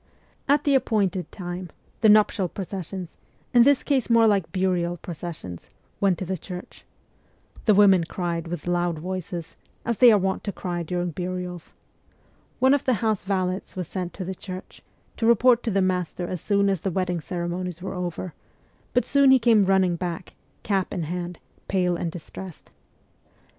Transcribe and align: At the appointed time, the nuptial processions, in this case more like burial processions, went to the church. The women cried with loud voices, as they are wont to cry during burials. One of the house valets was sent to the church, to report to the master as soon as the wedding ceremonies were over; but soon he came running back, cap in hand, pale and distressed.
At 0.49 0.63
the 0.63 0.73
appointed 0.73 1.31
time, 1.31 1.69
the 1.99 2.09
nuptial 2.09 2.49
processions, 2.49 3.17
in 3.53 3.61
this 3.61 3.83
case 3.83 4.09
more 4.09 4.25
like 4.25 4.51
burial 4.51 4.97
processions, 4.97 5.69
went 5.99 6.17
to 6.17 6.25
the 6.25 6.39
church. 6.39 6.83
The 7.65 7.75
women 7.75 8.05
cried 8.05 8.47
with 8.47 8.65
loud 8.65 8.97
voices, 8.97 9.55
as 9.85 9.99
they 9.99 10.11
are 10.11 10.17
wont 10.17 10.43
to 10.45 10.51
cry 10.51 10.81
during 10.81 11.11
burials. 11.11 11.73
One 12.57 12.73
of 12.73 12.85
the 12.85 12.95
house 13.05 13.21
valets 13.21 13.75
was 13.75 13.87
sent 13.87 14.11
to 14.15 14.25
the 14.25 14.33
church, 14.33 14.81
to 15.17 15.27
report 15.27 15.61
to 15.65 15.69
the 15.69 15.83
master 15.83 16.25
as 16.25 16.41
soon 16.41 16.67
as 16.67 16.81
the 16.81 16.89
wedding 16.89 17.19
ceremonies 17.21 17.79
were 17.83 17.93
over; 17.93 18.33
but 18.95 19.05
soon 19.05 19.29
he 19.29 19.37
came 19.37 19.67
running 19.67 19.97
back, 19.97 20.33
cap 20.63 20.95
in 20.95 21.03
hand, 21.03 21.37
pale 21.67 21.95
and 21.95 22.11
distressed. 22.11 22.71